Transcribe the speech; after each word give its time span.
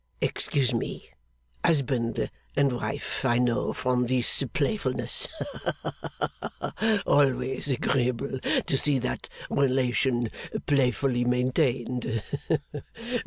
Excuse 0.19 0.73
me. 0.73 1.11
Husband 1.63 2.31
and 2.55 2.73
wife 2.73 3.23
I 3.23 3.37
know, 3.37 3.71
from 3.71 4.07
this 4.07 4.43
playfulness. 4.51 5.27
Haha! 5.83 7.03
Always 7.05 7.67
agreeable 7.67 8.39
to 8.65 8.77
see 8.79 8.97
that 8.97 9.29
relation 9.51 10.31
playfully 10.65 11.23
maintained. 11.23 12.23